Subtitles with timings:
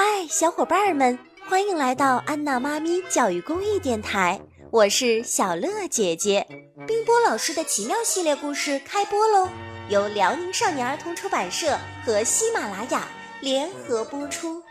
[0.00, 1.18] 嗨，小伙伴们，
[1.48, 4.40] 欢迎来到安娜妈咪教育公益电台，
[4.70, 6.46] 我是小乐姐姐。
[6.86, 9.48] 冰波老师的奇妙系列故事开播喽，
[9.88, 13.08] 由辽宁少年儿童出版社和喜马拉雅
[13.40, 14.62] 联合播出。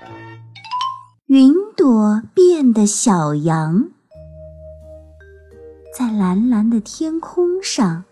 [1.25, 3.89] 云朵变的小羊，
[5.93, 8.05] 在蓝蓝的天空上，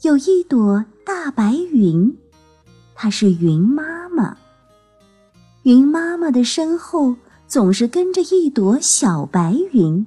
[0.00, 2.16] 有一朵大白云，
[2.94, 3.89] 它是云妈妈。
[5.62, 7.14] 云妈妈的身后
[7.46, 10.06] 总是跟着一朵小白云，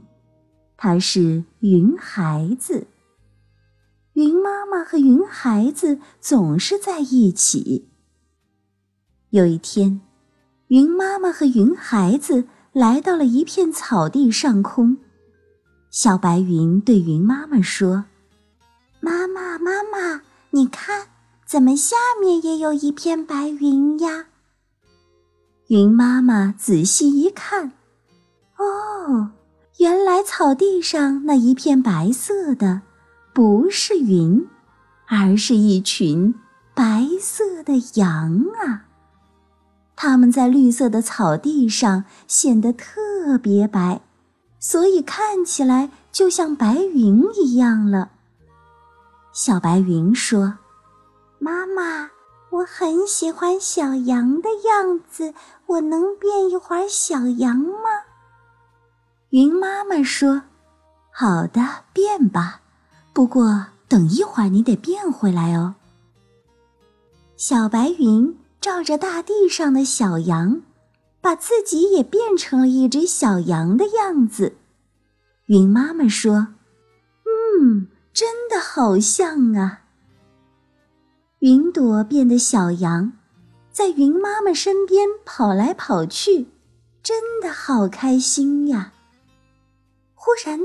[0.75, 2.87] 它是云孩子。
[4.13, 7.87] 云妈妈和云孩子总是在一起。
[9.29, 10.01] 有一天，
[10.69, 14.97] 云妈妈和云孩子来到了一片草地上空。
[15.91, 18.05] 小白云对云妈妈说
[18.99, 21.09] ：“妈妈，妈妈，你看，
[21.45, 24.25] 怎么下面也有一片白云呀？”
[25.73, 27.71] 云妈妈仔细一看，
[28.57, 29.31] 哦，
[29.79, 32.83] 原来草地上那一片白色的
[33.33, 34.47] 不是云，
[35.07, 36.35] 而是一群
[36.75, 38.85] 白色的羊啊！
[39.95, 44.01] 它们在绿色的草地上显得特别白，
[44.59, 48.11] 所以看起来就像白云一样了。
[49.33, 50.59] 小白云说
[51.41, 52.11] ：“妈妈。”
[52.53, 55.33] 我很喜欢小羊的样子，
[55.65, 57.89] 我能变一会儿小羊吗？
[59.29, 60.43] 云妈妈说
[61.09, 62.61] ：“好的，变吧。
[63.11, 65.73] 不过等一会儿你得变回来哦。”
[67.35, 70.61] 小白云照着大地上的小羊，
[71.21, 74.57] 把自己也变成了一只小羊的样子。
[75.47, 76.49] 云妈妈说
[77.25, 79.79] ：“嗯，真的好像啊。”
[81.43, 83.11] 云朵变的小羊，
[83.69, 86.47] 在云妈妈身边跑来跑去，
[87.03, 88.93] 真的好开心呀！
[90.13, 90.57] 忽然，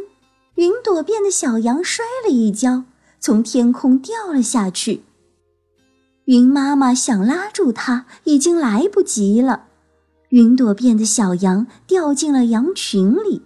[0.54, 2.84] 云朵变的小羊摔了一跤，
[3.18, 5.02] 从天空掉了下去。
[6.26, 9.64] 云妈妈想拉住它，已经来不及了。
[10.28, 13.42] 云朵变的小羊掉进了羊群里，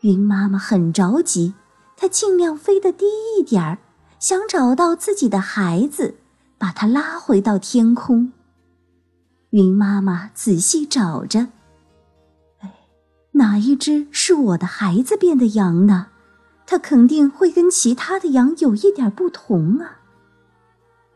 [0.00, 1.52] 云妈妈很着急，
[1.98, 3.04] 她尽量飞得低
[3.38, 3.76] 一点儿，
[4.18, 6.14] 想找到自己的孩子。
[6.60, 8.32] 把它拉回到天空。
[9.48, 11.48] 云妈妈仔细找着，
[12.60, 12.70] 哎，
[13.32, 16.08] 哪一只是我的孩子变的羊呢？
[16.66, 20.00] 它肯定会跟其他的羊有一点不同啊。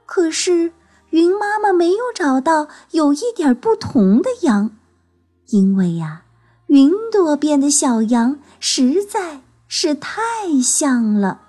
[0.07, 0.73] 可是
[1.11, 4.71] 云妈妈没有找到有一点不同的羊，
[5.49, 6.23] 因为呀，
[6.69, 11.43] 云朵变的小羊实在是太像了。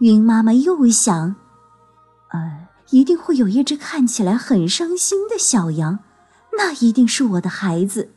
[0.00, 1.34] 云妈妈又想。
[2.28, 6.00] 呃，一定会有一只看起来很伤心的小羊，
[6.56, 8.10] 那一定是我的孩子。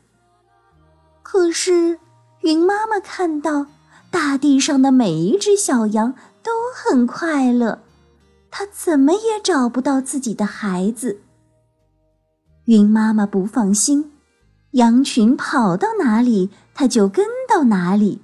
[1.24, 2.00] 可是，
[2.42, 3.68] 云妈妈看到
[4.10, 6.14] 大地上的每一只小羊
[6.44, 7.80] 都很快乐，
[8.50, 11.22] 她怎么也找不到自己的孩子。
[12.66, 14.12] 云妈妈不放心，
[14.72, 18.22] 羊群跑到哪里，它就跟到哪里，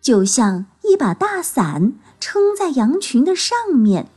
[0.00, 4.10] 就像一把大伞撑在羊群的上面。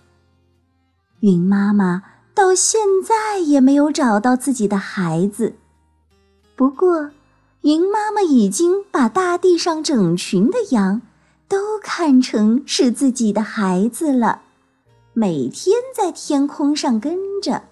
[1.22, 2.04] 云妈妈
[2.36, 5.56] 到现在也没有找到自己的孩子，
[6.56, 7.10] 不过，
[7.62, 11.02] 云妈妈已经把大地上整群的羊
[11.48, 14.42] 都看成是自己的孩子了，
[15.14, 17.64] 每天在天空上跟着。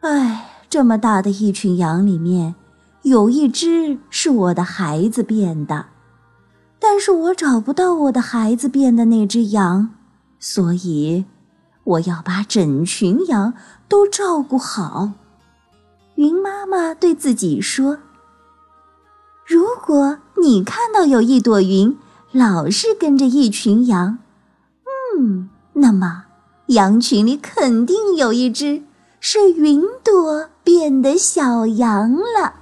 [0.00, 2.54] 哎，这么大的一群羊里面，
[3.02, 5.86] 有一只是我的孩子变的，
[6.78, 9.90] 但是我找不到我的孩子变的那只羊，
[10.38, 11.26] 所以。
[11.86, 13.54] 我要把整群羊
[13.88, 15.12] 都照顾好。
[16.16, 17.98] 云妈妈对自己说
[19.46, 21.96] ：“如果你看到有一朵云
[22.32, 24.18] 老是跟着一群羊，
[25.16, 26.24] 嗯，那么
[26.66, 28.82] 羊群里肯定有一只
[29.20, 32.54] 是云朵变的小羊了。”